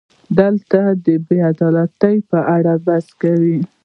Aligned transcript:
دلته 0.39 0.79
د 1.05 1.07
بې 1.25 1.37
عدالتۍ 1.51 2.17
په 2.29 2.39
اړه 2.55 2.73
بحث 2.85 3.07
کوو. 3.21 3.57